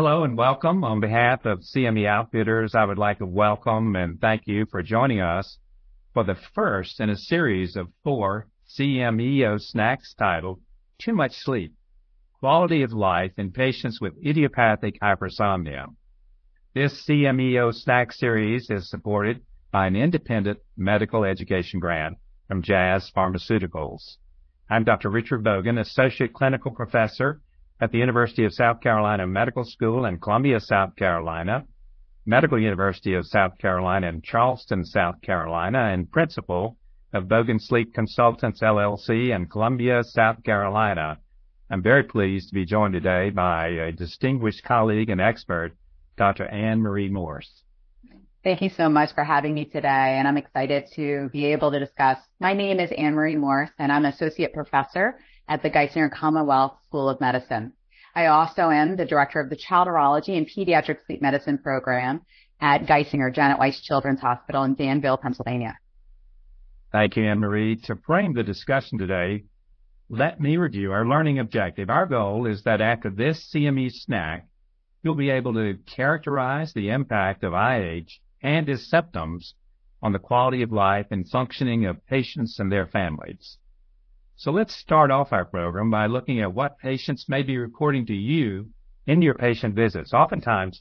Hello 0.00 0.22
and 0.22 0.38
welcome. 0.38 0.84
On 0.84 1.00
behalf 1.00 1.44
of 1.44 1.58
CME 1.58 2.06
Outfitters, 2.06 2.76
I 2.76 2.84
would 2.84 2.98
like 2.98 3.18
to 3.18 3.26
welcome 3.26 3.96
and 3.96 4.20
thank 4.20 4.46
you 4.46 4.64
for 4.70 4.80
joining 4.80 5.20
us 5.20 5.58
for 6.14 6.22
the 6.22 6.36
first 6.54 7.00
in 7.00 7.10
a 7.10 7.16
series 7.16 7.74
of 7.74 7.88
four 8.04 8.46
CMEO 8.78 9.60
snacks 9.60 10.14
titled 10.16 10.60
Too 11.00 11.12
Much 11.14 11.32
Sleep, 11.32 11.74
Quality 12.38 12.84
of 12.84 12.92
Life 12.92 13.32
in 13.38 13.50
Patients 13.50 14.00
with 14.00 14.14
Idiopathic 14.24 15.00
Hypersomnia. 15.02 15.86
This 16.76 17.04
CMEO 17.04 17.74
snack 17.74 18.12
series 18.12 18.70
is 18.70 18.88
supported 18.88 19.42
by 19.72 19.88
an 19.88 19.96
independent 19.96 20.60
medical 20.76 21.24
education 21.24 21.80
grant 21.80 22.18
from 22.46 22.62
Jazz 22.62 23.10
Pharmaceuticals. 23.16 24.18
I'm 24.70 24.84
Dr. 24.84 25.10
Richard 25.10 25.42
Bogan, 25.42 25.80
Associate 25.80 26.32
Clinical 26.32 26.70
Professor 26.70 27.40
at 27.80 27.92
the 27.92 27.98
University 27.98 28.44
of 28.44 28.52
South 28.52 28.80
Carolina 28.80 29.26
Medical 29.26 29.64
School 29.64 30.04
in 30.04 30.18
Columbia, 30.18 30.58
South 30.60 30.96
Carolina, 30.96 31.64
Medical 32.26 32.60
University 32.60 33.14
of 33.14 33.26
South 33.26 33.56
Carolina 33.58 34.08
in 34.08 34.20
Charleston, 34.20 34.84
South 34.84 35.20
Carolina, 35.22 35.90
and 35.92 36.10
principal 36.10 36.76
of 37.14 37.24
Bogan 37.24 37.60
Sleep 37.60 37.94
Consultants 37.94 38.60
LLC 38.60 39.34
in 39.34 39.46
Columbia, 39.46 40.02
South 40.02 40.42
Carolina. 40.44 41.18
I'm 41.70 41.82
very 41.82 42.02
pleased 42.02 42.48
to 42.48 42.54
be 42.54 42.66
joined 42.66 42.94
today 42.94 43.30
by 43.30 43.68
a 43.68 43.92
distinguished 43.92 44.64
colleague 44.64 45.08
and 45.08 45.20
expert, 45.20 45.72
Dr. 46.16 46.46
Anne 46.46 46.80
Marie 46.80 47.08
Morse. 47.08 47.62
Thank 48.44 48.62
you 48.62 48.70
so 48.70 48.88
much 48.88 49.14
for 49.14 49.24
having 49.24 49.54
me 49.54 49.64
today, 49.64 50.16
and 50.18 50.26
I'm 50.26 50.36
excited 50.36 50.84
to 50.96 51.28
be 51.32 51.46
able 51.46 51.70
to 51.70 51.78
discuss. 51.78 52.18
My 52.40 52.54
name 52.54 52.80
is 52.80 52.90
Anne 52.96 53.14
Marie 53.14 53.36
Morse, 53.36 53.70
and 53.78 53.92
I'm 53.92 54.04
Associate 54.04 54.52
Professor 54.52 55.18
at 55.48 55.62
the 55.62 55.70
Geisinger 55.70 56.10
Commonwealth 56.10 56.74
School 56.88 57.08
of 57.08 57.20
Medicine. 57.20 57.72
I 58.14 58.26
also 58.26 58.70
am 58.70 58.96
the 58.96 59.04
director 59.04 59.40
of 59.40 59.50
the 59.50 59.56
Child 59.56 59.88
Neurology 59.88 60.36
and 60.36 60.46
Pediatric 60.46 60.98
Sleep 61.06 61.22
Medicine 61.22 61.58
program 61.58 62.22
at 62.60 62.86
Geisinger 62.86 63.32
Janet 63.32 63.58
Weis 63.58 63.80
Children's 63.82 64.20
Hospital 64.20 64.64
in 64.64 64.74
Danville, 64.74 65.16
Pennsylvania. 65.16 65.78
Thank 66.90 67.16
you, 67.16 67.24
Anne 67.24 67.38
Marie. 67.38 67.76
To 67.84 67.96
frame 67.96 68.34
the 68.34 68.42
discussion 68.42 68.98
today, 68.98 69.44
let 70.08 70.40
me 70.40 70.56
review 70.56 70.90
our 70.92 71.06
learning 71.06 71.38
objective. 71.38 71.90
Our 71.90 72.06
goal 72.06 72.46
is 72.46 72.64
that 72.64 72.80
after 72.80 73.10
this 73.10 73.50
CME 73.52 73.92
snack, 73.92 74.48
you'll 75.02 75.14
be 75.14 75.30
able 75.30 75.54
to 75.54 75.78
characterize 75.86 76.72
the 76.72 76.90
impact 76.90 77.44
of 77.44 77.52
IH 77.52 78.18
and 78.42 78.68
its 78.68 78.88
symptoms 78.88 79.54
on 80.02 80.12
the 80.12 80.18
quality 80.18 80.62
of 80.62 80.72
life 80.72 81.06
and 81.10 81.28
functioning 81.28 81.84
of 81.84 82.06
patients 82.06 82.58
and 82.58 82.72
their 82.72 82.86
families. 82.86 83.58
So 84.38 84.52
let's 84.52 84.72
start 84.72 85.10
off 85.10 85.32
our 85.32 85.44
program 85.44 85.90
by 85.90 86.06
looking 86.06 86.40
at 86.40 86.54
what 86.54 86.78
patients 86.78 87.28
may 87.28 87.42
be 87.42 87.58
reporting 87.58 88.06
to 88.06 88.14
you 88.14 88.68
in 89.04 89.20
your 89.20 89.34
patient 89.34 89.74
visits. 89.74 90.14
Oftentimes, 90.14 90.80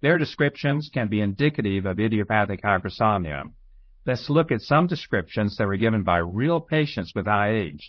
their 0.00 0.16
descriptions 0.16 0.90
can 0.94 1.08
be 1.08 1.20
indicative 1.20 1.86
of 1.86 1.98
idiopathic 1.98 2.62
hypersomnia. 2.62 3.50
Let's 4.06 4.30
look 4.30 4.52
at 4.52 4.60
some 4.60 4.86
descriptions 4.86 5.56
that 5.56 5.66
were 5.66 5.76
given 5.76 6.04
by 6.04 6.18
real 6.18 6.60
patients 6.60 7.12
with 7.16 7.26
IH 7.26 7.80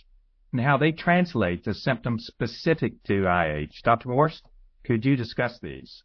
and 0.50 0.60
how 0.60 0.76
they 0.76 0.90
translate 0.90 1.62
to 1.64 1.74
symptoms 1.74 2.26
specific 2.26 3.00
to 3.04 3.28
IH. 3.28 3.82
Dr. 3.84 4.08
Morse, 4.08 4.42
could 4.84 5.04
you 5.04 5.14
discuss 5.14 5.60
these? 5.60 6.02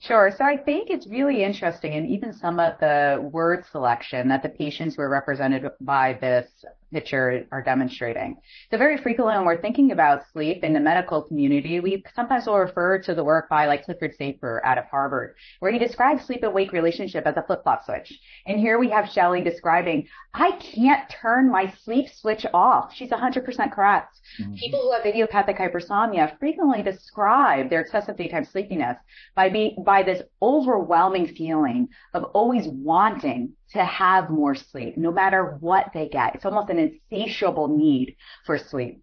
Sure. 0.00 0.30
So 0.36 0.44
I 0.44 0.56
think 0.56 0.90
it's 0.90 1.06
really 1.06 1.44
interesting, 1.44 1.94
and 1.94 2.06
even 2.10 2.32
some 2.32 2.58
of 2.58 2.78
the 2.80 3.26
word 3.32 3.64
selection 3.70 4.28
that 4.28 4.42
the 4.42 4.50
patients 4.50 4.98
were 4.98 5.08
represented 5.08 5.70
by 5.80 6.18
this 6.20 6.46
picture 6.92 7.46
are 7.50 7.58
are 7.58 7.62
demonstrating. 7.62 8.36
So 8.70 8.78
very 8.78 8.96
frequently 8.96 9.34
when 9.34 9.44
we're 9.44 9.60
thinking 9.60 9.92
about 9.92 10.22
sleep 10.32 10.64
in 10.64 10.72
the 10.72 10.80
medical 10.80 11.22
community, 11.22 11.80
we 11.80 12.02
sometimes 12.14 12.46
will 12.46 12.58
refer 12.58 12.98
to 12.98 13.14
the 13.14 13.24
work 13.24 13.48
by 13.48 13.66
like 13.66 13.84
Clifford 13.84 14.14
Saper 14.16 14.64
out 14.64 14.78
of 14.78 14.84
Harvard, 14.86 15.34
where 15.60 15.72
he 15.72 15.78
describes 15.78 16.24
sleep 16.24 16.42
and 16.42 16.52
wake 16.52 16.72
relationship 16.72 17.26
as 17.26 17.36
a 17.36 17.42
flip-flop 17.42 17.84
switch. 17.84 18.12
And 18.46 18.58
here 18.58 18.78
we 18.78 18.90
have 18.90 19.08
Shelley 19.08 19.42
describing, 19.42 20.08
I 20.34 20.52
can't 20.52 21.08
turn 21.08 21.50
my 21.50 21.72
sleep 21.84 22.08
switch 22.08 22.44
off. 22.52 22.92
She's 22.94 23.10
100% 23.10 23.72
correct. 23.72 24.20
Mm-hmm. 24.40 24.54
People 24.54 24.80
who 24.82 24.92
have 24.92 25.06
idiopathic 25.06 25.56
hypersomnia 25.56 26.38
frequently 26.38 26.82
describe 26.82 27.70
their 27.70 27.80
excessive 27.80 28.16
daytime 28.16 28.44
sleepiness 28.44 28.96
by 29.34 29.48
be, 29.48 29.76
by 29.84 30.02
this 30.02 30.22
overwhelming 30.42 31.28
feeling 31.28 31.88
of 32.14 32.24
always 32.34 32.66
wanting 32.68 33.52
to 33.72 33.84
have 33.84 34.30
more 34.30 34.54
sleep, 34.54 34.96
no 34.96 35.10
matter 35.10 35.56
what 35.60 35.90
they 35.94 36.08
get. 36.08 36.34
It's 36.34 36.44
almost 36.44 36.70
an 36.70 36.78
insatiable 36.78 37.68
need 37.68 38.16
for 38.44 38.58
sleep. 38.58 39.02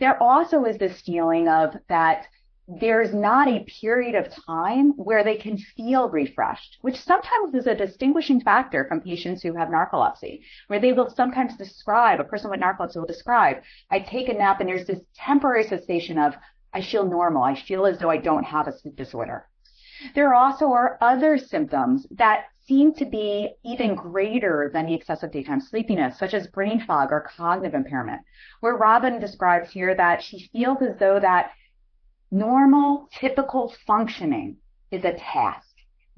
There 0.00 0.22
also 0.22 0.64
is 0.64 0.78
this 0.78 1.00
feeling 1.00 1.48
of 1.48 1.74
that 1.88 2.26
there's 2.68 3.12
not 3.12 3.48
a 3.48 3.64
period 3.80 4.14
of 4.14 4.32
time 4.46 4.92
where 4.92 5.24
they 5.24 5.36
can 5.36 5.58
feel 5.58 6.08
refreshed, 6.08 6.78
which 6.80 6.96
sometimes 6.96 7.54
is 7.54 7.66
a 7.66 7.74
distinguishing 7.74 8.40
factor 8.40 8.84
from 8.84 9.00
patients 9.00 9.42
who 9.42 9.54
have 9.54 9.68
narcolepsy, 9.68 10.40
where 10.68 10.78
they 10.78 10.92
will 10.92 11.10
sometimes 11.10 11.56
describe, 11.56 12.20
a 12.20 12.24
person 12.24 12.50
with 12.50 12.60
narcolepsy 12.60 12.96
will 12.96 13.06
describe, 13.06 13.56
I 13.90 13.98
take 13.98 14.28
a 14.28 14.34
nap 14.34 14.60
and 14.60 14.68
there's 14.68 14.86
this 14.86 15.00
temporary 15.14 15.64
cessation 15.64 16.18
of, 16.18 16.34
I 16.72 16.82
feel 16.82 17.04
normal. 17.04 17.42
I 17.42 17.54
feel 17.54 17.84
as 17.84 17.98
though 17.98 18.10
I 18.10 18.16
don't 18.16 18.44
have 18.44 18.68
a 18.68 18.78
sleep 18.78 18.96
disorder. 18.96 19.46
There 20.14 20.34
also 20.34 20.72
are 20.72 20.98
other 21.00 21.38
symptoms 21.38 22.06
that 22.12 22.44
seem 22.66 22.94
to 22.94 23.04
be 23.04 23.50
even 23.64 23.94
greater 23.94 24.70
than 24.72 24.86
the 24.86 24.94
excessive 24.94 25.32
daytime 25.32 25.60
sleepiness, 25.60 26.18
such 26.18 26.34
as 26.34 26.46
brain 26.48 26.84
fog 26.86 27.10
or 27.10 27.28
cognitive 27.36 27.74
impairment, 27.74 28.22
where 28.60 28.76
Robin 28.76 29.18
describes 29.18 29.70
here 29.70 29.94
that 29.94 30.22
she 30.22 30.48
feels 30.52 30.78
as 30.80 30.96
though 30.98 31.18
that 31.20 31.52
normal, 32.30 33.08
typical 33.12 33.74
functioning 33.86 34.56
is 34.90 35.04
a 35.04 35.12
task. 35.12 35.68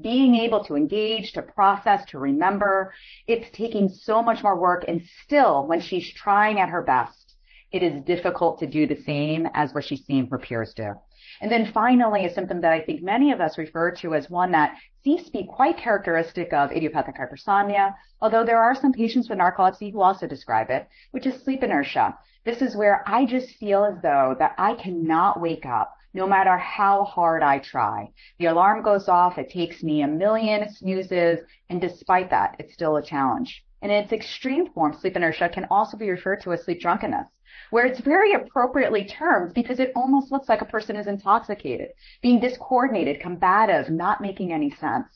Being 0.01 0.35
able 0.35 0.65
to 0.65 0.75
engage, 0.75 1.33
to 1.33 1.43
process, 1.43 2.05
to 2.07 2.19
remember, 2.19 2.93
it's 3.27 3.57
taking 3.57 3.89
so 3.89 4.23
much 4.23 4.43
more 4.43 4.59
work. 4.59 4.85
And 4.89 5.03
still, 5.25 5.67
when 5.67 5.81
she's 5.81 6.13
trying 6.13 6.59
at 6.59 6.69
her 6.69 6.83
best, 6.83 7.37
it 7.71 7.83
is 7.83 8.03
difficult 8.03 8.59
to 8.61 8.67
do 8.67 8.87
the 8.87 9.03
same 9.03 9.49
as 9.55 9.73
what 9.73 9.85
she's 9.85 10.05
seeing 10.05 10.29
her 10.29 10.39
peers 10.39 10.75
do. 10.75 10.95
And 11.41 11.51
then 11.51 11.73
finally, 11.73 12.25
a 12.25 12.33
symptom 12.33 12.61
that 12.61 12.73
I 12.73 12.81
think 12.81 13.03
many 13.03 13.33
of 13.33 13.41
us 13.41 13.59
refer 13.59 13.91
to 13.97 14.15
as 14.15 14.31
one 14.31 14.53
that 14.53 14.77
seems 15.03 15.25
to 15.25 15.33
be 15.33 15.45
quite 15.45 15.77
characteristic 15.77 16.53
of 16.53 16.73
idiopathic 16.73 17.17
hypersomnia, 17.17 17.95
although 18.21 18.45
there 18.45 18.63
are 18.63 18.75
some 18.75 18.93
patients 18.93 19.29
with 19.29 19.39
narcolepsy 19.39 19.93
who 19.93 20.01
also 20.01 20.27
describe 20.27 20.71
it, 20.71 20.89
which 21.11 21.27
is 21.27 21.43
sleep 21.43 21.63
inertia. 21.63 22.17
This 22.45 22.63
is 22.63 22.77
where 22.77 23.03
I 23.07 23.25
just 23.25 23.57
feel 23.57 23.85
as 23.85 24.01
though 24.03 24.37
that 24.39 24.55
I 24.59 24.75
cannot 24.75 25.41
wake 25.41 25.67
up 25.67 25.95
no 26.15 26.29
matter 26.29 26.57
how 26.57 27.05
hard 27.05 27.43
I 27.43 27.59
try. 27.59 28.13
The 28.39 28.47
alarm 28.47 28.83
goes 28.83 29.09
off, 29.09 29.37
it 29.37 29.51
takes 29.51 29.83
me 29.83 30.03
a 30.03 30.07
million 30.07 30.73
snoozes, 30.73 31.41
and 31.69 31.81
despite 31.81 32.31
that, 32.31 32.55
it's 32.61 32.73
still 32.73 32.97
a 32.97 33.03
challenge. 33.03 33.65
And 33.83 33.91
in 33.91 34.05
its 34.05 34.13
extreme 34.13 34.73
form, 34.73 34.95
sleep 34.95 35.17
inertia 35.17 35.49
can 35.49 35.67
also 35.71 35.97
be 35.97 36.09
referred 36.09 36.41
to 36.43 36.53
as 36.53 36.63
sleep 36.63 36.81
drunkenness 36.81 37.27
where 37.71 37.87
it's 37.87 38.01
very 38.01 38.33
appropriately 38.33 39.05
termed 39.05 39.55
because 39.55 39.81
it 39.81 39.93
almost 39.97 40.31
looks 40.31 40.49
like 40.49 40.61
a 40.61 40.67
person 40.67 40.97
is 40.97 41.07
intoxicated, 41.07 41.89
being 42.23 42.41
discoordinated, 42.41 43.21
combative, 43.21 43.91
not 43.91 44.21
making 44.21 44.53
any 44.53 44.71
sense. 44.71 45.07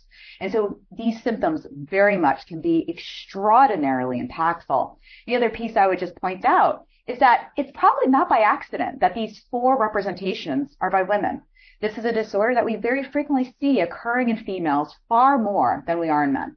And 0.41 0.50
so 0.53 0.81
these 0.97 1.22
symptoms 1.22 1.66
very 1.71 2.16
much 2.16 2.47
can 2.47 2.60
be 2.60 2.84
extraordinarily 2.88 4.21
impactful. 4.21 4.97
The 5.26 5.37
other 5.37 5.50
piece 5.50 5.76
I 5.76 5.87
would 5.87 5.99
just 5.99 6.16
point 6.16 6.44
out 6.44 6.87
is 7.06 7.19
that 7.21 7.50
it's 7.56 7.71
probably 7.75 8.09
not 8.09 8.28
by 8.28 8.38
accident 8.38 9.00
that 9.00 9.15
these 9.15 9.43
four 9.50 9.78
representations 9.81 10.76
are 10.81 10.91
by 10.91 11.03
women. 11.03 11.43
This 11.81 11.97
is 11.97 12.05
a 12.05 12.12
disorder 12.12 12.55
that 12.55 12.65
we 12.65 12.76
very 12.76 13.05
frequently 13.05 13.55
see 13.60 13.81
occurring 13.81 14.31
in 14.31 14.44
females 14.44 14.94
far 15.09 15.38
more 15.38 15.84
than 15.87 16.00
we 16.00 16.09
are 16.09 16.25
in 16.25 16.32
men. 16.32 16.56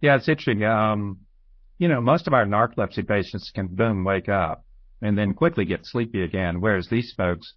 Yeah, 0.00 0.16
it's 0.16 0.28
interesting. 0.28 0.64
Um, 0.64 1.18
you 1.78 1.88
know, 1.88 2.00
most 2.00 2.26
of 2.26 2.34
our 2.34 2.46
narcolepsy 2.46 3.06
patients 3.06 3.50
can 3.54 3.66
boom 3.66 4.04
wake 4.04 4.28
up 4.28 4.64
and 5.00 5.18
then 5.18 5.34
quickly 5.34 5.64
get 5.64 5.84
sleepy 5.84 6.22
again, 6.22 6.60
whereas 6.60 6.88
these 6.88 7.12
folks, 7.16 7.54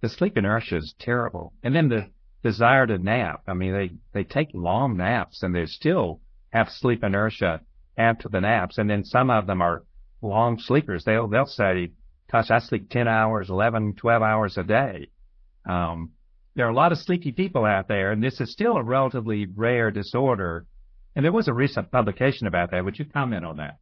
the 0.00 0.08
sleep 0.08 0.36
inertia 0.36 0.76
is 0.76 0.94
terrible. 0.98 1.52
And 1.62 1.74
then 1.74 1.88
the 1.88 2.10
desire 2.42 2.86
to 2.86 2.98
nap. 2.98 3.42
I 3.46 3.54
mean, 3.54 3.72
they, 3.72 3.90
they 4.12 4.24
take 4.24 4.50
long 4.54 4.96
naps 4.96 5.42
and 5.42 5.54
they 5.54 5.66
still 5.66 6.20
have 6.50 6.68
sleep 6.70 7.02
inertia 7.02 7.60
after 7.98 8.28
the 8.28 8.40
naps. 8.40 8.78
And 8.78 8.88
then 8.88 9.04
some 9.04 9.30
of 9.30 9.46
them 9.46 9.60
are 9.60 9.82
long 10.22 10.58
sleepers. 10.58 11.04
They'll, 11.04 11.28
they'll 11.28 11.46
say, 11.46 11.92
gosh, 12.30 12.50
I 12.50 12.58
sleep 12.60 12.88
10 12.90 13.08
hours, 13.08 13.50
11, 13.50 13.94
12 13.94 14.22
hours 14.22 14.56
a 14.56 14.62
day. 14.62 15.08
Um, 15.68 16.12
there 16.54 16.66
are 16.66 16.70
a 16.70 16.74
lot 16.74 16.92
of 16.92 16.98
sleepy 16.98 17.32
people 17.32 17.64
out 17.64 17.88
there, 17.88 18.12
and 18.12 18.22
this 18.22 18.40
is 18.40 18.50
still 18.50 18.76
a 18.76 18.82
relatively 18.82 19.46
rare 19.46 19.90
disorder. 19.90 20.66
And 21.16 21.24
there 21.24 21.32
was 21.32 21.48
a 21.48 21.54
recent 21.54 21.90
publication 21.90 22.46
about 22.46 22.70
that. 22.70 22.84
Would 22.84 22.98
you 22.98 23.06
comment 23.06 23.44
on 23.44 23.56
that? 23.56 23.78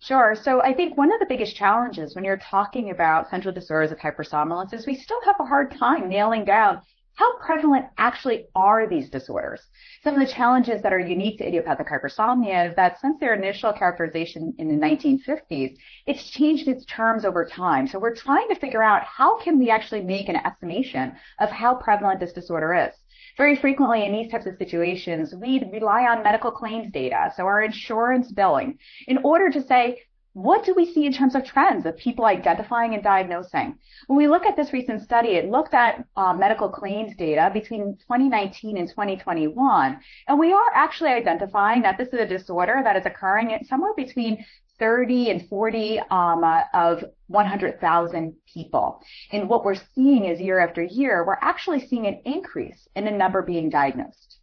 Sure. 0.00 0.34
So 0.34 0.60
I 0.60 0.74
think 0.74 0.96
one 0.96 1.12
of 1.12 1.20
the 1.20 1.26
biggest 1.26 1.56
challenges 1.56 2.14
when 2.14 2.24
you're 2.24 2.36
talking 2.36 2.90
about 2.90 3.30
central 3.30 3.54
disorders 3.54 3.92
of 3.92 3.98
hypersomnolence 3.98 4.74
is 4.74 4.86
we 4.86 4.96
still 4.96 5.20
have 5.24 5.36
a 5.38 5.44
hard 5.44 5.74
time 5.78 6.08
nailing 6.08 6.44
down 6.44 6.80
how 7.16 7.38
prevalent 7.38 7.86
actually 7.96 8.46
are 8.56 8.88
these 8.88 9.08
disorders? 9.08 9.62
Some 10.02 10.14
of 10.14 10.26
the 10.26 10.32
challenges 10.32 10.82
that 10.82 10.92
are 10.92 10.98
unique 10.98 11.38
to 11.38 11.46
idiopathic 11.46 11.86
hypersomnia 11.86 12.70
is 12.70 12.76
that 12.76 13.00
since 13.00 13.20
their 13.20 13.34
initial 13.34 13.72
characterization 13.72 14.52
in 14.58 14.68
the 14.68 14.86
1950s, 14.86 15.76
it's 16.06 16.30
changed 16.30 16.66
its 16.66 16.84
terms 16.86 17.24
over 17.24 17.44
time. 17.44 17.86
So 17.86 18.00
we're 18.00 18.16
trying 18.16 18.48
to 18.48 18.56
figure 18.56 18.82
out 18.82 19.04
how 19.04 19.38
can 19.38 19.60
we 19.60 19.70
actually 19.70 20.02
make 20.02 20.28
an 20.28 20.36
estimation 20.36 21.14
of 21.38 21.50
how 21.50 21.76
prevalent 21.76 22.18
this 22.18 22.32
disorder 22.32 22.74
is. 22.74 22.94
Very 23.36 23.56
frequently 23.56 24.04
in 24.04 24.12
these 24.12 24.30
types 24.30 24.46
of 24.46 24.56
situations, 24.58 25.34
we 25.34 25.62
rely 25.72 26.02
on 26.06 26.22
medical 26.22 26.52
claims 26.52 26.92
data, 26.92 27.32
so 27.36 27.44
our 27.44 27.62
insurance 27.62 28.30
billing, 28.30 28.78
in 29.08 29.18
order 29.24 29.50
to 29.50 29.62
say, 29.62 30.02
what 30.34 30.64
do 30.64 30.74
we 30.74 30.92
see 30.92 31.06
in 31.06 31.12
terms 31.12 31.36
of 31.36 31.44
trends 31.44 31.86
of 31.86 31.96
people 31.96 32.24
identifying 32.24 32.94
and 32.94 33.04
diagnosing? 33.04 33.76
When 34.08 34.16
we 34.16 34.26
look 34.26 34.44
at 34.44 34.56
this 34.56 34.72
recent 34.72 35.02
study, 35.02 35.30
it 35.30 35.48
looked 35.48 35.74
at 35.74 36.04
uh, 36.16 36.34
medical 36.34 36.68
claims 36.68 37.16
data 37.16 37.50
between 37.52 37.96
2019 38.08 38.76
and 38.76 38.88
2021, 38.88 40.00
and 40.26 40.38
we 40.38 40.52
are 40.52 40.70
actually 40.74 41.10
identifying 41.10 41.82
that 41.82 41.98
this 41.98 42.08
is 42.08 42.18
a 42.18 42.26
disorder 42.26 42.80
that 42.82 42.96
is 42.96 43.06
occurring 43.06 43.52
at 43.52 43.66
somewhere 43.66 43.94
between 43.96 44.44
30 44.78 45.30
and 45.30 45.48
40 45.48 46.00
um, 46.10 46.44
uh, 46.44 46.62
of 46.72 47.04
100,000 47.28 48.34
people. 48.52 49.00
And 49.32 49.48
what 49.48 49.64
we're 49.64 49.76
seeing 49.94 50.24
is 50.24 50.40
year 50.40 50.58
after 50.58 50.82
year, 50.82 51.24
we're 51.26 51.38
actually 51.40 51.86
seeing 51.86 52.06
an 52.06 52.20
increase 52.24 52.88
in 52.94 53.04
the 53.04 53.10
number 53.10 53.42
being 53.42 53.70
diagnosed. 53.70 54.38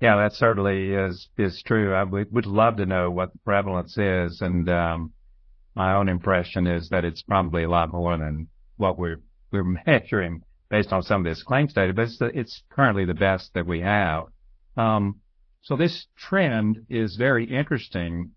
Yeah, 0.00 0.16
that 0.16 0.34
certainly 0.34 0.92
is 0.92 1.28
is 1.38 1.62
true. 1.64 1.94
I 1.94 2.04
would, 2.04 2.30
would 2.30 2.44
love 2.44 2.76
to 2.76 2.86
know 2.86 3.10
what 3.10 3.32
the 3.32 3.38
prevalence 3.38 3.96
is, 3.96 4.42
and 4.42 4.68
um, 4.68 5.12
my 5.74 5.94
own 5.94 6.10
impression 6.10 6.66
is 6.66 6.90
that 6.90 7.06
it's 7.06 7.22
probably 7.22 7.62
a 7.62 7.70
lot 7.70 7.92
more 7.92 8.18
than 8.18 8.48
what 8.76 8.98
we're 8.98 9.22
we're 9.50 9.64
measuring 9.86 10.42
based 10.68 10.92
on 10.92 11.02
some 11.02 11.20
of 11.20 11.24
this 11.24 11.42
claims 11.42 11.72
data, 11.72 11.92
but 11.92 12.02
it's, 12.02 12.18
the, 12.18 12.26
it's 12.38 12.62
currently 12.70 13.04
the 13.04 13.14
best 13.14 13.54
that 13.54 13.66
we 13.66 13.80
have. 13.80 14.24
Um, 14.76 15.20
so 15.62 15.76
this 15.76 16.06
trend 16.16 16.86
is 16.88 17.16
very 17.16 17.44
interesting. 17.44 18.32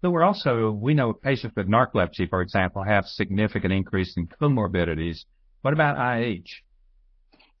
But 0.00 0.12
we're 0.12 0.22
also 0.22 0.70
we 0.70 0.94
know 0.94 1.12
patients 1.12 1.54
with 1.56 1.68
narcolepsy, 1.68 2.28
for 2.28 2.40
example, 2.40 2.84
have 2.84 3.06
significant 3.06 3.72
increase 3.72 4.16
in 4.16 4.28
comorbidities. 4.28 5.24
What 5.62 5.74
about 5.74 5.98
IH? 5.98 6.44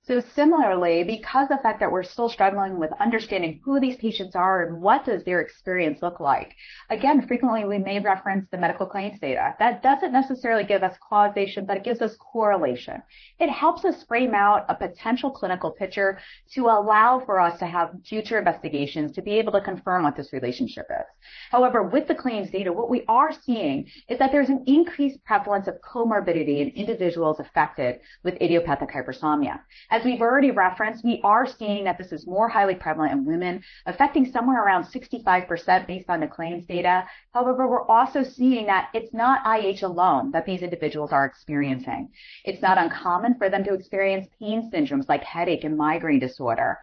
So 0.08 0.22
similarly, 0.34 1.04
because 1.04 1.50
of 1.50 1.58
the 1.58 1.62
fact 1.62 1.80
that 1.80 1.92
we're 1.92 2.02
still 2.02 2.30
struggling 2.30 2.78
with 2.78 2.90
understanding 2.98 3.60
who 3.62 3.78
these 3.78 3.96
patients 3.96 4.34
are 4.34 4.64
and 4.64 4.80
what 4.80 5.04
does 5.04 5.22
their 5.24 5.42
experience 5.42 6.00
look 6.00 6.18
like, 6.18 6.54
again, 6.88 7.26
frequently 7.26 7.66
we 7.66 7.76
may 7.76 8.00
reference 8.00 8.48
the 8.50 8.56
medical 8.56 8.86
claims 8.86 9.20
data. 9.20 9.54
That 9.58 9.82
doesn't 9.82 10.10
necessarily 10.10 10.64
give 10.64 10.82
us 10.82 10.96
causation, 11.06 11.66
but 11.66 11.76
it 11.76 11.84
gives 11.84 12.00
us 12.00 12.16
correlation. 12.16 13.02
It 13.38 13.50
helps 13.50 13.84
us 13.84 14.02
frame 14.04 14.34
out 14.34 14.64
a 14.70 14.74
potential 14.74 15.30
clinical 15.30 15.72
picture 15.72 16.18
to 16.54 16.68
allow 16.68 17.22
for 17.26 17.38
us 17.38 17.58
to 17.58 17.66
have 17.66 17.90
future 18.08 18.38
investigations 18.38 19.12
to 19.12 19.20
be 19.20 19.32
able 19.32 19.52
to 19.52 19.60
confirm 19.60 20.04
what 20.04 20.16
this 20.16 20.32
relationship 20.32 20.86
is. 20.88 21.04
However, 21.50 21.82
with 21.82 22.08
the 22.08 22.14
claims 22.14 22.50
data, 22.50 22.72
what 22.72 22.88
we 22.88 23.04
are 23.08 23.32
seeing 23.44 23.86
is 24.08 24.18
that 24.18 24.32
there's 24.32 24.48
an 24.48 24.64
increased 24.66 25.22
prevalence 25.26 25.68
of 25.68 25.82
comorbidity 25.82 26.60
in 26.60 26.68
individuals 26.68 27.40
affected 27.40 28.00
with 28.24 28.40
idiopathic 28.40 28.88
hypersomnia. 28.88 29.60
As 29.98 30.04
we've 30.04 30.22
already 30.22 30.52
referenced, 30.52 31.04
we 31.04 31.20
are 31.24 31.44
seeing 31.44 31.82
that 31.82 31.98
this 31.98 32.12
is 32.12 32.24
more 32.24 32.48
highly 32.48 32.76
prevalent 32.76 33.10
in 33.10 33.24
women, 33.24 33.64
affecting 33.84 34.30
somewhere 34.30 34.62
around 34.62 34.84
65% 34.84 35.88
based 35.88 36.08
on 36.08 36.20
the 36.20 36.28
claims 36.28 36.64
data. 36.66 37.04
However, 37.34 37.66
we're 37.66 37.84
also 37.88 38.22
seeing 38.22 38.66
that 38.66 38.90
it's 38.94 39.12
not 39.12 39.42
IH 39.44 39.82
alone 39.82 40.30
that 40.30 40.46
these 40.46 40.62
individuals 40.62 41.10
are 41.10 41.24
experiencing. 41.24 42.10
It's 42.44 42.62
not 42.62 42.78
uncommon 42.78 43.38
for 43.38 43.50
them 43.50 43.64
to 43.64 43.74
experience 43.74 44.28
pain 44.38 44.70
syndromes 44.72 45.08
like 45.08 45.24
headache 45.24 45.64
and 45.64 45.76
migraine 45.76 46.20
disorder, 46.20 46.78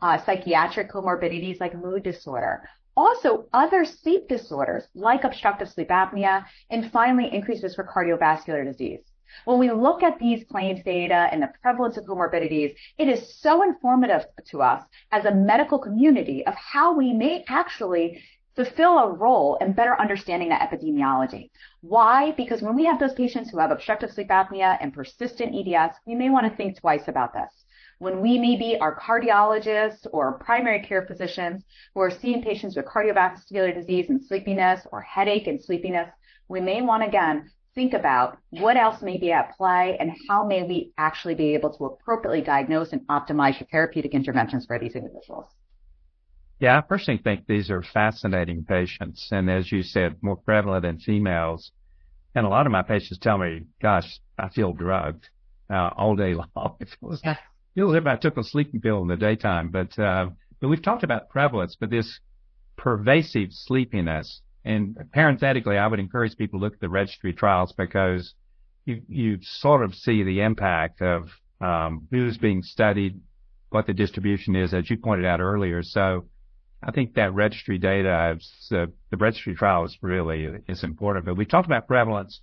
uh, 0.00 0.18
psychiatric 0.18 0.88
comorbidities 0.88 1.58
like 1.58 1.74
mood 1.74 2.04
disorder, 2.04 2.62
also 2.96 3.46
other 3.52 3.84
sleep 3.84 4.28
disorders 4.28 4.86
like 4.94 5.24
obstructive 5.24 5.68
sleep 5.68 5.88
apnea, 5.88 6.44
and 6.70 6.92
finally 6.92 7.28
increases 7.34 7.74
for 7.74 7.82
cardiovascular 7.82 8.64
disease. 8.64 9.11
When 9.44 9.58
we 9.58 9.70
look 9.70 10.02
at 10.02 10.18
these 10.18 10.44
claims 10.44 10.82
data 10.84 11.28
and 11.30 11.42
the 11.42 11.52
prevalence 11.62 11.96
of 11.96 12.04
comorbidities, 12.04 12.74
it 12.98 13.08
is 13.08 13.40
so 13.40 13.62
informative 13.62 14.24
to 14.48 14.62
us 14.62 14.82
as 15.10 15.24
a 15.24 15.34
medical 15.34 15.78
community 15.78 16.46
of 16.46 16.54
how 16.54 16.94
we 16.94 17.12
may 17.12 17.44
actually 17.48 18.22
fulfill 18.54 18.98
a 18.98 19.12
role 19.12 19.56
in 19.60 19.72
better 19.72 19.98
understanding 19.98 20.50
the 20.50 20.54
epidemiology. 20.54 21.50
Why? 21.80 22.32
Because 22.32 22.60
when 22.60 22.74
we 22.74 22.84
have 22.84 23.00
those 23.00 23.14
patients 23.14 23.50
who 23.50 23.58
have 23.58 23.70
obstructive 23.70 24.10
sleep 24.12 24.28
apnea 24.28 24.76
and 24.80 24.92
persistent 24.92 25.54
EDS, 25.54 25.96
we 26.06 26.14
may 26.14 26.28
want 26.28 26.50
to 26.50 26.56
think 26.56 26.78
twice 26.78 27.08
about 27.08 27.32
this. 27.32 27.64
When 27.98 28.20
we 28.20 28.38
maybe 28.38 28.76
are 28.78 28.98
cardiologists 28.98 30.06
or 30.12 30.38
primary 30.38 30.82
care 30.82 31.06
physicians 31.06 31.64
who 31.94 32.00
are 32.00 32.10
seeing 32.10 32.42
patients 32.42 32.76
with 32.76 32.84
cardiovascular 32.84 33.72
disease 33.72 34.10
and 34.10 34.22
sleepiness 34.22 34.86
or 34.90 35.00
headache 35.00 35.46
and 35.46 35.62
sleepiness, 35.62 36.10
we 36.48 36.60
may 36.60 36.82
want 36.82 37.04
again 37.04 37.50
think 37.74 37.94
about 37.94 38.38
what 38.50 38.76
else 38.76 39.02
may 39.02 39.16
be 39.16 39.32
at 39.32 39.56
play 39.56 39.96
and 39.98 40.12
how 40.28 40.44
may 40.44 40.62
we 40.62 40.92
actually 40.98 41.34
be 41.34 41.54
able 41.54 41.76
to 41.76 41.84
appropriately 41.86 42.42
diagnose 42.42 42.92
and 42.92 43.00
optimize 43.08 43.58
your 43.58 43.66
therapeutic 43.70 44.12
interventions 44.12 44.66
for 44.66 44.78
these 44.78 44.94
individuals. 44.94 45.46
Yeah, 46.60 46.78
I 46.78 46.80
personally 46.82 47.20
think 47.22 47.46
these 47.46 47.70
are 47.70 47.82
fascinating 47.82 48.64
patients. 48.64 49.28
And 49.32 49.50
as 49.50 49.72
you 49.72 49.82
said, 49.82 50.16
more 50.22 50.36
prevalent 50.36 50.84
in 50.84 50.98
females. 50.98 51.72
And 52.34 52.46
a 52.46 52.48
lot 52.48 52.66
of 52.66 52.72
my 52.72 52.82
patients 52.82 53.18
tell 53.18 53.38
me, 53.38 53.62
gosh, 53.80 54.20
I 54.38 54.48
feel 54.48 54.72
drugged 54.72 55.28
uh, 55.68 55.90
all 55.96 56.14
day 56.14 56.34
long. 56.56 56.76
It 56.78 56.88
feels, 57.00 57.20
yes. 57.24 57.38
feels 57.74 57.96
if 57.96 58.06
I 58.06 58.16
took 58.16 58.36
a 58.36 58.44
sleeping 58.44 58.80
pill 58.80 59.02
in 59.02 59.08
the 59.08 59.16
daytime. 59.16 59.70
But, 59.70 59.98
uh, 59.98 60.28
but 60.60 60.68
we've 60.68 60.82
talked 60.82 61.02
about 61.02 61.30
prevalence, 61.30 61.76
but 61.78 61.90
this 61.90 62.20
pervasive 62.76 63.48
sleepiness 63.50 64.42
and 64.64 64.96
parenthetically, 65.12 65.76
I 65.76 65.86
would 65.86 66.00
encourage 66.00 66.36
people 66.36 66.60
to 66.60 66.64
look 66.64 66.74
at 66.74 66.80
the 66.80 66.88
registry 66.88 67.32
trials 67.32 67.72
because 67.72 68.34
you, 68.84 69.02
you 69.08 69.38
sort 69.42 69.82
of 69.82 69.94
see 69.94 70.22
the 70.22 70.40
impact 70.40 71.02
of 71.02 71.30
um, 71.60 72.06
who's 72.10 72.38
being 72.38 72.62
studied, 72.62 73.20
what 73.70 73.86
the 73.86 73.94
distribution 73.94 74.56
is, 74.56 74.74
as 74.74 74.88
you 74.90 74.96
pointed 74.96 75.26
out 75.26 75.40
earlier. 75.40 75.82
So 75.82 76.26
I 76.82 76.90
think 76.90 77.14
that 77.14 77.32
registry 77.34 77.78
data, 77.78 78.38
uh, 78.72 78.86
the 79.10 79.16
registry 79.16 79.54
trial 79.54 79.84
is 79.84 79.96
really 80.00 80.48
is 80.68 80.82
important. 80.82 81.24
But 81.24 81.36
we 81.36 81.44
talked 81.44 81.66
about 81.66 81.86
prevalence. 81.86 82.40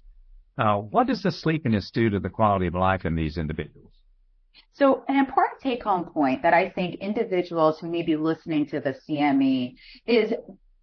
Uh, 0.57 0.75
what 0.77 1.07
does 1.07 1.23
the 1.23 1.31
sleepiness 1.31 1.89
do 1.91 2.09
to 2.09 2.19
the 2.19 2.29
quality 2.29 2.67
of 2.67 2.73
life 2.73 3.05
in 3.05 3.15
these 3.15 3.37
individuals? 3.37 3.91
So 4.73 5.03
an 5.07 5.17
important 5.17 5.61
take 5.61 5.83
home 5.83 6.05
point 6.05 6.41
that 6.43 6.53
I 6.53 6.69
think 6.69 6.95
individuals 6.95 7.79
who 7.79 7.89
may 7.89 8.01
be 8.01 8.15
listening 8.15 8.65
to 8.67 8.79
the 8.79 8.95
CME 9.07 9.75
is 10.05 10.33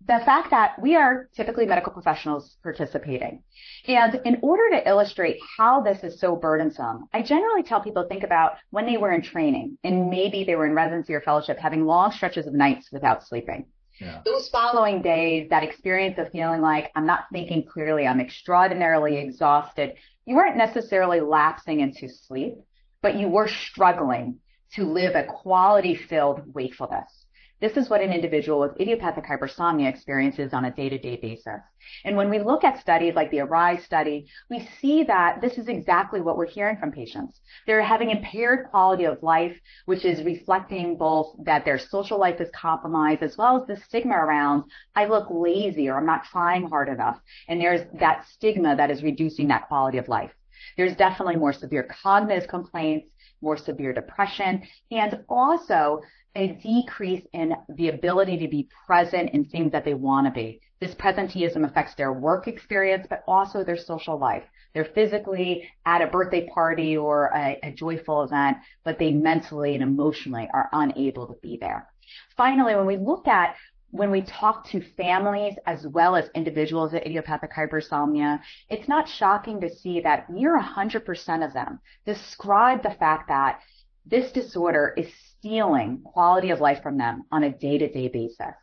the 0.07 0.21
fact 0.25 0.51
that 0.51 0.81
we 0.81 0.95
are 0.95 1.29
typically 1.35 1.67
medical 1.67 1.93
professionals 1.93 2.57
participating. 2.63 3.43
And 3.89 4.21
in 4.25 4.39
order 4.43 4.71
to 4.71 4.89
illustrate 4.89 5.39
how 5.59 5.81
this 5.81 6.05
is 6.05 6.21
so 6.21 6.37
burdensome, 6.37 7.09
I 7.13 7.23
generally 7.23 7.65
tell 7.65 7.81
people 7.81 8.03
to 8.03 8.09
think 8.09 8.23
about 8.23 8.53
when 8.71 8.87
they 8.87 8.99
were 8.99 9.11
in 9.11 9.23
training 9.23 9.79
and 9.83 10.09
maybe 10.09 10.45
they 10.45 10.55
were 10.55 10.67
in 10.67 10.75
residency 10.75 11.15
or 11.15 11.21
fellowship 11.21 11.59
having 11.59 11.85
long 11.85 12.13
stretches 12.13 12.47
of 12.47 12.55
nights 12.55 12.89
without 12.93 13.27
sleeping. 13.27 13.67
Yeah. 14.01 14.21
Those 14.25 14.49
following 14.51 15.03
days, 15.03 15.49
that 15.51 15.65
experience 15.65 16.19
of 16.19 16.31
feeling 16.31 16.61
like 16.61 16.93
I'm 16.95 17.07
not 17.07 17.25
thinking 17.33 17.65
clearly, 17.65 18.07
I'm 18.07 18.21
extraordinarily 18.21 19.17
exhausted, 19.17 19.95
you 20.25 20.37
weren't 20.37 20.57
necessarily 20.57 21.21
lapsing 21.21 21.81
into 21.81 22.09
sleep, 22.09 22.55
but 23.03 23.17
you 23.17 23.29
were 23.29 23.49
struggling 23.49 24.39
to 24.75 24.85
live 24.85 25.15
a 25.15 25.25
quality 25.25 25.97
filled 25.97 26.55
wakefulness. 26.55 27.26
This 27.59 27.79
is 27.79 27.89
what 27.89 28.03
an 28.03 28.13
individual 28.13 28.61
with 28.61 28.79
idiopathic 28.79 29.25
hypersomnia 29.25 29.89
experiences 29.89 30.53
on 30.53 30.67
a 30.67 30.71
day-to-day 30.71 31.17
basis. 31.23 31.63
And 32.05 32.15
when 32.15 32.29
we 32.29 32.39
look 32.39 32.65
at 32.65 32.79
studies 32.81 33.15
like 33.15 33.31
the 33.31 33.41
ARISE 33.41 33.83
study, 33.83 34.27
we 34.51 34.69
see 34.79 35.05
that 35.05 35.41
this 35.41 35.57
is 35.57 35.67
exactly 35.67 36.21
what 36.21 36.37
we're 36.37 36.45
hearing 36.47 36.77
from 36.77 36.93
patients. 36.93 37.41
They're 37.67 37.83
having 37.83 38.11
impaired 38.11 38.67
quality 38.71 39.05
of 39.05 39.23
life, 39.23 39.59
which 39.87 40.05
is 40.05 40.23
reflecting 40.23 40.99
both 40.99 41.35
that 41.45 41.65
their 41.65 41.79
social 41.79 42.19
life 42.19 42.43
is 42.43 42.51
compromised 42.55 43.23
as 43.23 43.39
well 43.39 43.59
as 43.59 43.67
the 43.67 43.83
stigma 43.83 44.17
around, 44.17 44.65
I 44.95 45.07
look 45.07 45.29
lazy 45.31 45.89
or 45.89 45.97
I'm 45.97 46.05
not 46.05 46.25
trying 46.25 46.69
hard 46.69 46.91
enough. 46.91 47.19
And 47.49 47.59
there's 47.59 47.87
that 48.01 48.27
stigma 48.27 48.77
that 48.77 48.91
is 48.91 49.03
reducing 49.03 49.49
that 49.49 49.69
quality 49.69 49.97
of 49.97 50.09
life. 50.09 50.33
There's 50.77 50.97
definitely 50.97 51.37
more 51.37 51.55
severe 51.55 51.89
cognitive 52.03 52.49
complaints, 52.49 53.09
more 53.41 53.57
severe 53.57 53.93
depression, 53.93 54.63
and 54.91 55.25
also 55.29 56.03
a 56.37 56.49
decrease 56.63 57.25
in 57.33 57.55
the 57.77 57.89
ability 57.89 58.37
to 58.39 58.49
be 58.49 58.69
present 58.87 59.31
in 59.31 59.45
things 59.47 59.73
that 59.73 59.85
they 59.85 59.95
want 59.95 60.27
to 60.27 60.31
be. 60.31 60.61
This 60.81 60.95
presenteeism 60.95 61.65
affects 61.65 61.95
their 61.95 62.13
work 62.13 62.47
experience, 62.47 63.07
but 63.09 63.25
also 63.27 63.65
their 63.65 63.79
social 63.79 64.19
life. 64.19 64.45
They're 64.75 64.85
physically 64.85 65.69
at 65.87 66.03
a 66.03 66.07
birthday 66.07 66.47
party 66.49 66.97
or 66.97 67.31
a, 67.35 67.59
a 67.63 67.73
joyful 67.73 68.23
event, 68.23 68.59
but 68.85 68.99
they 68.99 69.11
mentally 69.11 69.75
and 69.75 69.83
emotionally 69.83 70.49
are 70.53 70.69
unable 70.73 71.27
to 71.27 71.35
be 71.41 71.57
there. 71.57 71.89
Finally, 72.37 72.75
when 72.77 72.87
we 72.87 72.99
look 72.99 73.27
at 73.27 73.57
when 73.91 74.11
we 74.11 74.21
talk 74.21 74.69
to 74.69 74.83
families 74.97 75.55
as 75.65 75.87
well 75.87 76.17
as 76.17 76.29
individuals 76.35 76.93
with 76.93 77.07
idiopathic 77.07 77.53
hypersomnia, 77.53 78.41
it's 78.69 78.89
not 78.89 79.09
shocking 79.09 79.61
to 79.61 79.75
see 79.75 80.01
that 80.01 80.29
near 80.29 80.61
100% 80.61 81.47
of 81.47 81.53
them 81.55 81.79
describe 82.05 82.83
the 82.83 82.91
fact 82.91 83.29
that 83.29 83.61
this 84.05 84.33
disorder 84.33 84.93
is 84.99 85.09
stealing 85.47 86.01
quality 86.03 86.51
of 86.51 86.61
life 86.61 86.83
from 86.83 86.99
them 86.99 87.25
on 87.31 87.45
a 87.45 87.51
day 87.51 87.79
to 87.79 87.89
day 87.89 88.09
basis. 88.09 88.55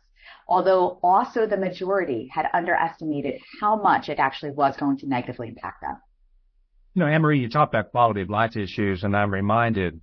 Although 0.46 0.98
also 1.02 1.46
the 1.46 1.56
majority 1.56 2.28
had 2.32 2.46
underestimated 2.52 3.40
how 3.60 3.76
much 3.76 4.08
it 4.08 4.18
actually 4.18 4.52
was 4.52 4.76
going 4.76 4.98
to 4.98 5.08
negatively 5.08 5.48
impact 5.48 5.80
them. 5.80 5.96
You 6.94 7.00
know, 7.00 7.06
Anne-Marie, 7.08 7.40
you 7.40 7.48
talked 7.48 7.74
about 7.74 7.90
quality 7.90 8.20
of 8.20 8.30
life 8.30 8.56
issues 8.56 9.02
and 9.02 9.16
I'm 9.16 9.32
reminded, 9.32 10.00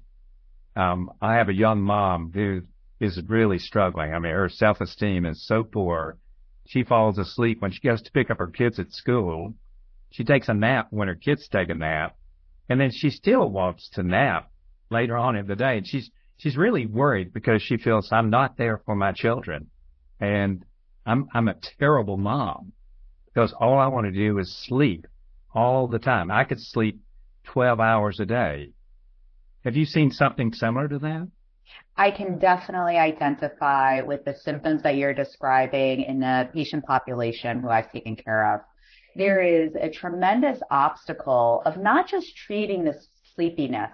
um, 0.75 1.11
I 1.21 1.35
have 1.35 1.49
a 1.49 1.53
young 1.53 1.81
mom 1.81 2.31
who 2.33 2.63
is 2.99 3.21
really 3.27 3.59
struggling. 3.59 4.13
I 4.13 4.19
mean, 4.19 4.33
her 4.33 4.49
self-esteem 4.49 5.25
is 5.25 5.45
so 5.45 5.63
poor. 5.63 6.17
She 6.65 6.83
falls 6.83 7.17
asleep 7.17 7.61
when 7.61 7.71
she 7.71 7.81
goes 7.81 8.01
to 8.01 8.11
pick 8.11 8.31
up 8.31 8.39
her 8.39 8.47
kids 8.47 8.79
at 8.79 8.91
school. 8.91 9.53
She 10.11 10.23
takes 10.23 10.49
a 10.49 10.53
nap 10.53 10.87
when 10.89 11.07
her 11.07 11.15
kids 11.15 11.47
take 11.47 11.69
a 11.69 11.75
nap 11.75 12.17
and 12.67 12.79
then 12.79 12.91
she 12.91 13.09
still 13.11 13.49
wants 13.49 13.89
to 13.91 14.03
nap 14.03 14.49
later 14.89 15.17
on 15.17 15.35
in 15.35 15.47
the 15.47 15.55
day. 15.55 15.77
And 15.77 15.87
she's, 15.87 16.09
she's 16.41 16.57
really 16.57 16.87
worried 16.87 17.31
because 17.33 17.61
she 17.61 17.77
feels 17.77 18.11
I'm 18.11 18.31
not 18.31 18.57
there 18.57 18.81
for 18.83 18.95
my 18.95 19.11
children 19.11 19.67
and 20.19 20.65
I'm, 21.05 21.27
I'm 21.33 21.47
a 21.47 21.55
terrible 21.79 22.17
mom 22.17 22.73
because 23.25 23.53
all 23.53 23.77
I 23.77 23.87
want 23.87 24.07
to 24.07 24.11
do 24.11 24.39
is 24.39 24.51
sleep 24.51 25.05
all 25.53 25.87
the 25.87 25.99
time. 25.99 26.31
I 26.31 26.43
could 26.43 26.59
sleep 26.59 26.99
12 27.45 27.79
hours 27.79 28.19
a 28.19 28.25
day. 28.25 28.71
Have 29.63 29.75
you 29.75 29.85
seen 29.85 30.09
something 30.09 30.51
similar 30.51 30.87
to 30.87 30.97
that? 30.99 31.27
I 31.95 32.09
can 32.09 32.39
definitely 32.39 32.97
identify 32.97 34.01
with 34.01 34.25
the 34.25 34.33
symptoms 34.33 34.81
that 34.81 34.95
you're 34.95 35.13
describing 35.13 36.01
in 36.01 36.19
the 36.19 36.49
patient 36.53 36.85
population 36.85 37.61
who 37.61 37.69
I've 37.69 37.91
taken 37.91 38.15
care 38.15 38.55
of. 38.55 38.61
There 39.15 39.41
is 39.43 39.75
a 39.79 39.89
tremendous 39.89 40.59
obstacle 40.71 41.61
of 41.65 41.77
not 41.77 42.07
just 42.07 42.35
treating 42.35 42.83
the 42.83 42.99
sleepiness, 43.35 43.91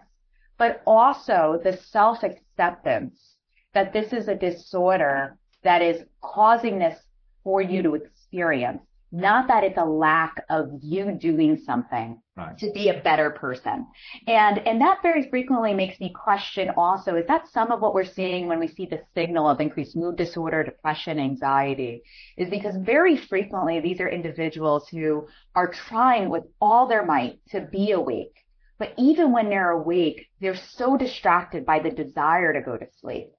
but 0.57 0.81
also 0.85 1.59
the 1.63 1.77
self 1.77 2.23
acceptance 2.23 3.35
that 3.73 3.93
this 3.93 4.13
is 4.13 4.27
a 4.27 4.35
disorder 4.35 5.37
that 5.63 5.81
is 5.81 6.03
causing 6.21 6.79
this 6.79 6.99
for 7.43 7.61
you 7.61 7.83
to 7.83 7.95
experience. 7.95 8.81
Not 9.11 9.47
that 9.47 9.63
it's 9.63 9.77
a 9.77 9.85
lack 9.85 10.43
of 10.49 10.69
you 10.81 11.13
doing 11.13 11.57
something 11.65 12.21
right. 12.35 12.57
to 12.57 12.71
be 12.73 12.89
a 12.89 13.01
better 13.01 13.29
person. 13.29 13.87
And, 14.27 14.59
and 14.67 14.81
that 14.81 15.01
very 15.01 15.29
frequently 15.29 15.73
makes 15.73 15.97
me 16.01 16.11
question 16.11 16.71
also, 16.75 17.15
is 17.15 17.25
that 17.27 17.47
some 17.47 17.71
of 17.71 17.79
what 17.79 17.93
we're 17.93 18.03
seeing 18.03 18.47
when 18.47 18.59
we 18.59 18.67
see 18.67 18.85
the 18.85 19.01
signal 19.15 19.49
of 19.49 19.61
increased 19.61 19.95
mood 19.95 20.17
disorder, 20.17 20.61
depression, 20.61 21.19
anxiety, 21.19 22.03
is 22.35 22.49
because 22.49 22.75
very 22.75 23.15
frequently 23.15 23.79
these 23.79 24.01
are 24.01 24.09
individuals 24.09 24.89
who 24.89 25.25
are 25.55 25.71
trying 25.71 26.29
with 26.29 26.43
all 26.59 26.85
their 26.87 27.05
might 27.05 27.39
to 27.51 27.61
be 27.61 27.91
awake. 27.91 28.35
But 28.79 28.93
even 28.97 29.31
when 29.31 29.49
they're 29.49 29.71
awake, 29.71 30.27
they're 30.39 30.55
so 30.55 30.97
distracted 30.97 31.65
by 31.65 31.79
the 31.79 31.89
desire 31.89 32.53
to 32.53 32.61
go 32.61 32.77
to 32.77 32.85
sleep 32.99 33.29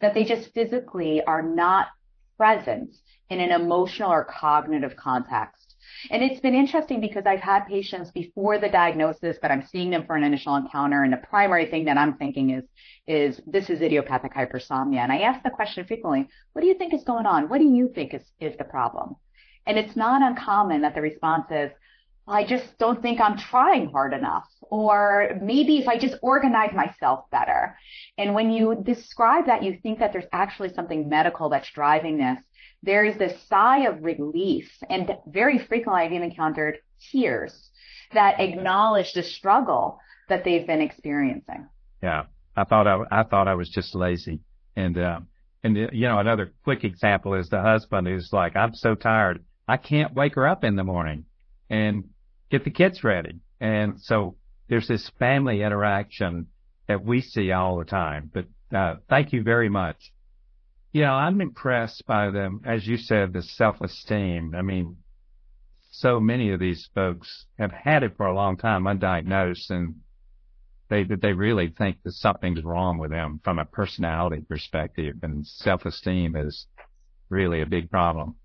that 0.00 0.14
they 0.14 0.24
just 0.24 0.52
physically 0.52 1.22
are 1.24 1.42
not 1.42 1.86
present 2.36 2.94
in 3.30 3.40
an 3.40 3.52
emotional 3.52 4.10
or 4.10 4.24
cognitive 4.24 4.96
context. 4.96 5.76
And 6.10 6.22
it's 6.22 6.40
been 6.40 6.54
interesting 6.54 7.00
because 7.00 7.24
I've 7.26 7.40
had 7.40 7.66
patients 7.66 8.10
before 8.10 8.58
the 8.58 8.68
diagnosis, 8.68 9.38
but 9.40 9.50
I'm 9.50 9.66
seeing 9.66 9.90
them 9.90 10.04
for 10.06 10.16
an 10.16 10.24
initial 10.24 10.56
encounter. 10.56 11.02
And 11.02 11.12
the 11.12 11.18
primary 11.18 11.66
thing 11.66 11.84
that 11.86 11.96
I'm 11.96 12.16
thinking 12.16 12.50
is, 12.50 12.64
is 13.06 13.40
this 13.46 13.70
is 13.70 13.80
idiopathic 13.80 14.34
hypersomnia. 14.34 14.98
And 14.98 15.12
I 15.12 15.20
ask 15.20 15.42
the 15.42 15.50
question 15.50 15.86
frequently, 15.86 16.28
what 16.52 16.62
do 16.62 16.68
you 16.68 16.74
think 16.74 16.92
is 16.92 17.04
going 17.04 17.26
on? 17.26 17.48
What 17.48 17.58
do 17.58 17.66
you 17.66 17.90
think 17.94 18.14
is, 18.14 18.22
is 18.40 18.56
the 18.58 18.64
problem? 18.64 19.16
And 19.66 19.78
it's 19.78 19.96
not 19.96 20.22
uncommon 20.22 20.82
that 20.82 20.94
the 20.94 21.02
response 21.02 21.46
is, 21.50 21.70
I 22.26 22.44
just 22.44 22.78
don't 22.78 23.02
think 23.02 23.20
I'm 23.20 23.36
trying 23.36 23.90
hard 23.90 24.12
enough. 24.12 24.48
Or 24.62 25.38
maybe 25.42 25.78
if 25.78 25.88
I 25.88 25.98
just 25.98 26.16
organize 26.22 26.72
myself 26.72 27.28
better. 27.30 27.76
And 28.16 28.34
when 28.34 28.50
you 28.50 28.80
describe 28.82 29.46
that, 29.46 29.62
you 29.62 29.78
think 29.82 29.98
that 29.98 30.12
there's 30.12 30.28
actually 30.32 30.72
something 30.72 31.08
medical 31.08 31.48
that's 31.48 31.70
driving 31.72 32.18
this 32.18 32.38
there 32.82 33.04
is 33.04 33.16
this 33.16 33.40
sigh 33.48 33.86
of 33.86 34.02
relief. 34.02 34.70
And 34.90 35.10
very 35.26 35.58
frequently 35.58 36.02
I've 36.02 36.12
even 36.12 36.30
encountered 36.30 36.78
tears 37.10 37.70
that 38.12 38.40
acknowledge 38.40 39.12
the 39.12 39.22
struggle 39.22 40.00
that 40.28 40.44
they've 40.44 40.66
been 40.66 40.80
experiencing. 40.80 41.68
Yeah. 42.02 42.24
I 42.56 42.64
thought 42.64 42.86
I, 42.86 42.98
I 43.10 43.22
thought 43.22 43.48
I 43.48 43.54
was 43.54 43.70
just 43.70 43.94
lazy. 43.94 44.40
And, 44.76 44.98
uh, 44.98 45.20
and, 45.64 45.76
you 45.76 46.08
know, 46.08 46.18
another 46.18 46.52
quick 46.64 46.84
example 46.84 47.34
is 47.34 47.48
the 47.48 47.60
husband 47.60 48.06
who's 48.08 48.32
like, 48.32 48.56
I'm 48.56 48.74
so 48.74 48.94
tired. 48.94 49.44
I 49.68 49.76
can't 49.76 50.12
wake 50.12 50.34
her 50.34 50.46
up 50.46 50.64
in 50.64 50.76
the 50.76 50.84
morning 50.84 51.24
and 51.72 52.04
get 52.50 52.64
the 52.64 52.70
kids 52.70 53.02
ready. 53.02 53.40
And 53.60 54.00
so 54.00 54.36
there's 54.68 54.86
this 54.86 55.10
family 55.18 55.62
interaction 55.62 56.46
that 56.86 57.04
we 57.04 57.20
see 57.20 57.50
all 57.50 57.78
the 57.78 57.84
time. 57.84 58.30
But, 58.32 58.46
uh, 58.76 58.96
thank 59.08 59.32
you 59.32 59.42
very 59.42 59.68
much. 59.68 60.12
Yeah, 60.92 61.12
I'm 61.14 61.40
impressed 61.40 62.04
by 62.06 62.30
them, 62.30 62.60
as 62.66 62.86
you 62.86 62.98
said, 62.98 63.32
the 63.32 63.42
self-esteem. 63.42 64.54
I 64.54 64.60
mean, 64.60 64.98
so 65.90 66.20
many 66.20 66.50
of 66.52 66.60
these 66.60 66.88
folks 66.94 67.46
have 67.58 67.72
had 67.72 68.02
it 68.02 68.16
for 68.16 68.26
a 68.26 68.34
long 68.34 68.58
time, 68.58 68.84
undiagnosed, 68.84 69.70
and 69.70 69.94
they 70.88 71.04
they 71.04 71.32
really 71.32 71.68
think 71.68 71.96
that 72.02 72.12
something's 72.12 72.62
wrong 72.62 72.98
with 72.98 73.10
them 73.10 73.40
from 73.42 73.58
a 73.58 73.64
personality 73.64 74.42
perspective, 74.46 75.16
and 75.22 75.46
self-esteem 75.46 76.36
is 76.36 76.66
really 77.30 77.62
a 77.62 77.66
big 77.66 77.90
problem. 77.90 78.36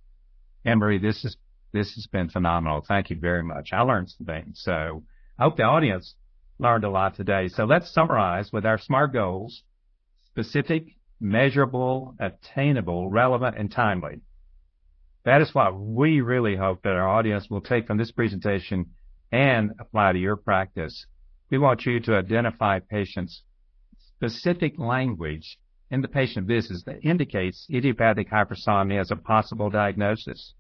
Anne-Marie, 0.64 1.00
this 1.00 1.26
is 1.26 1.36
this 1.78 1.94
has 1.94 2.08
been 2.08 2.30
phenomenal. 2.30 2.82
Thank 2.82 3.10
you 3.10 3.18
very 3.20 3.44
much. 3.44 3.70
I 3.72 3.82
learned 3.82 4.10
some 4.10 4.26
things, 4.26 4.60
so 4.64 5.04
I 5.38 5.44
hope 5.44 5.58
the 5.58 5.64
audience 5.64 6.16
learned 6.60 6.84
a 6.84 6.90
lot 6.90 7.16
today. 7.16 7.48
So 7.48 7.66
let's 7.66 7.94
summarize 7.94 8.52
with 8.52 8.66
our 8.66 8.78
SMART 8.78 9.14
goals: 9.14 9.64
specific, 10.26 10.98
measurable, 11.20 12.16
attainable, 12.20 13.10
relevant, 13.10 13.58
and 13.58 13.72
timely. 13.72 14.22
That 15.24 15.42
is 15.42 15.54
what 15.54 15.80
we 15.80 16.22
really 16.22 16.56
hope 16.56 16.84
that 16.84 16.94
our 16.94 17.08
audience 17.08 17.50
will 17.50 17.62
take 17.62 17.86
from 17.86 17.98
this 17.98 18.12
presentation 18.12 18.92
and 19.32 19.72
apply 19.80 20.14
to 20.14 20.20
your 20.20 20.38
practice. 20.38 21.06
We 21.50 21.58
want 21.58 21.86
you 21.86 22.00
to 22.00 22.16
identify 22.16 22.80
patients' 22.80 23.44
specific 24.16 24.80
language 24.80 25.58
in 25.92 26.02
the 26.02 26.08
patient 26.08 26.48
visits 26.48 26.84
that 26.86 27.04
indicates 27.04 27.68
idiopathic 27.74 28.30
hypersomnia 28.30 29.00
as 29.00 29.12
a 29.12 29.16
possible 29.16 29.70
diagnosis. 29.70 30.54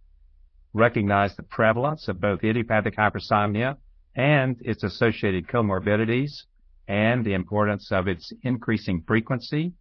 Recognize 0.77 1.35
the 1.35 1.41
prevalence 1.41 2.07
of 2.07 2.21
both 2.21 2.43
idiopathic 2.43 2.95
hypersomnia 2.95 3.77
and 4.15 4.57
its 4.61 4.83
associated 4.83 5.47
comorbidities 5.47 6.43
and 6.87 7.25
the 7.25 7.33
importance 7.33 7.91
of 7.91 8.07
its 8.07 8.31
increasing 8.43 9.01
frequency 9.07 9.73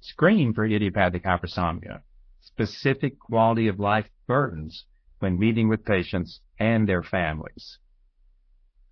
screen 0.00 0.54
for 0.54 0.64
idiopathic 0.64 1.24
hypersomnia, 1.24 2.00
specific 2.40 3.18
quality 3.18 3.68
of 3.68 3.78
life 3.78 4.08
burdens 4.26 4.86
when 5.18 5.38
meeting 5.38 5.68
with 5.68 5.84
patients 5.84 6.40
and 6.58 6.88
their 6.88 7.02
families. 7.02 7.76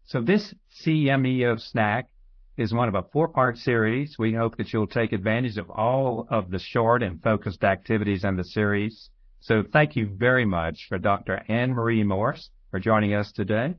So 0.04 0.20
this 0.20 0.52
CMEO 0.82 1.58
snack 1.58 2.10
is 2.58 2.74
one 2.74 2.88
of 2.88 2.94
a 2.94 3.08
four-part 3.14 3.56
series. 3.56 4.16
We 4.18 4.34
hope 4.34 4.58
that 4.58 4.74
you'll 4.74 4.86
take 4.86 5.14
advantage 5.14 5.56
of 5.56 5.70
all 5.70 6.26
of 6.28 6.50
the 6.50 6.58
short 6.58 7.02
and 7.02 7.22
focused 7.22 7.64
activities 7.64 8.24
in 8.24 8.36
the 8.36 8.44
series. 8.44 9.08
So 9.40 9.62
thank 9.72 9.96
you 9.96 10.06
very 10.06 10.44
much 10.44 10.86
for 10.88 10.98
Dr. 10.98 11.42
Anne 11.48 11.72
Marie 11.72 12.04
Morse 12.04 12.50
for 12.70 12.78
joining 12.78 13.14
us 13.14 13.32
today. 13.32 13.74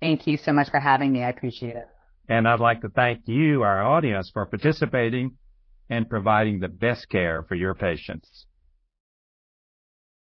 Thank 0.00 0.26
you 0.26 0.36
so 0.36 0.52
much 0.52 0.70
for 0.70 0.80
having 0.80 1.12
me. 1.12 1.22
I 1.22 1.30
appreciate 1.30 1.76
it. 1.76 1.88
And 2.28 2.48
I'd 2.48 2.60
like 2.60 2.80
to 2.82 2.88
thank 2.88 3.26
you, 3.26 3.62
our 3.62 3.82
audience, 3.82 4.30
for 4.32 4.46
participating 4.46 5.32
and 5.90 6.08
providing 6.08 6.60
the 6.60 6.68
best 6.68 7.08
care 7.08 7.42
for 7.42 7.54
your 7.54 7.74
patients. 7.74 8.46